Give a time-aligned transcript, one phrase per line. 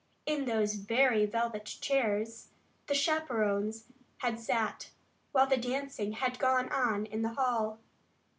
[0.25, 2.47] In those very velvet chairs
[2.87, 3.83] the chaperons
[4.17, 4.89] had sat
[5.31, 7.77] while the dancing had gone on in the hall.